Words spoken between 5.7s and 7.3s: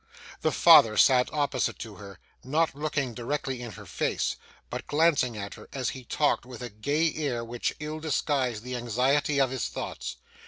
as he talked with a gay